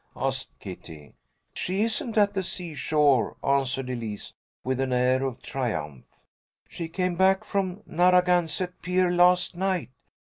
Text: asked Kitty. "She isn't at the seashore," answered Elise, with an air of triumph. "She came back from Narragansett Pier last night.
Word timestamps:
asked 0.15 0.49
Kitty. 0.59 1.13
"She 1.53 1.83
isn't 1.83 2.17
at 2.17 2.33
the 2.33 2.41
seashore," 2.41 3.37
answered 3.43 3.87
Elise, 3.87 4.33
with 4.63 4.79
an 4.79 4.91
air 4.91 5.23
of 5.23 5.43
triumph. 5.43 6.25
"She 6.67 6.87
came 6.89 7.13
back 7.13 7.43
from 7.43 7.83
Narragansett 7.85 8.81
Pier 8.81 9.11
last 9.11 9.55
night. 9.55 9.91